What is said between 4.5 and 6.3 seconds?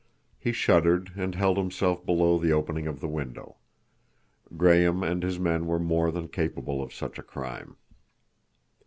Graham and his men were more than